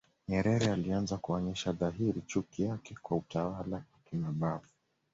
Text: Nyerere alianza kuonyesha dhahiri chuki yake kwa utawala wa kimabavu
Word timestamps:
Nyerere 0.27 0.71
alianza 0.71 1.17
kuonyesha 1.17 1.71
dhahiri 1.71 2.21
chuki 2.21 2.63
yake 2.63 2.95
kwa 3.03 3.17
utawala 3.17 3.75
wa 3.75 3.83
kimabavu 4.09 4.65